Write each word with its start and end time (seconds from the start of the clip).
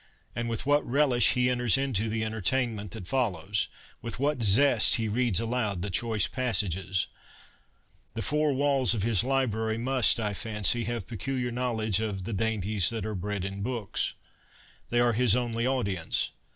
And 0.35 0.49
with 0.49 0.65
what 0.65 0.83
relish 0.83 1.33
he 1.33 1.47
enters 1.47 1.77
into 1.77 2.09
the 2.09 2.25
entertainment 2.25 2.89
that 2.89 3.05
follows! 3.05 3.67
With 4.01 4.17
what 4.17 4.41
zest 4.41 4.95
he 4.95 5.07
reads 5.07 5.39
aloud 5.39 5.83
the 5.83 5.91
choice 5.91 6.25
passages! 6.27 7.05
The 8.15 8.23
four 8.23 8.51
walls 8.51 8.95
of 8.95 9.03
his 9.03 9.23
library 9.23 9.77
must, 9.77 10.19
I 10.19 10.33
fancy, 10.33 10.85
have 10.85 11.05
peculiar 11.05 11.51
knowledge 11.51 11.99
of' 11.99 12.23
the 12.23 12.33
dainties 12.33 12.89
that 12.89 13.05
are 13.05 13.13
bred 13.13 13.45
in 13.45 13.61
books.' 13.61 14.15
They 14.89 14.99
are 14.99 15.13
his 15.13 15.35
only 15.35 15.67
audience. 15.67 16.31